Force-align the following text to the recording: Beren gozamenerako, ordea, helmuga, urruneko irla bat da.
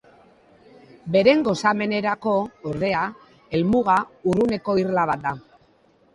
Beren 1.15 1.43
gozamenerako, 1.47 2.33
ordea, 2.73 3.05
helmuga, 3.59 4.01
urruneko 4.35 4.79
irla 4.87 5.07
bat 5.13 5.25
da. 5.29 5.37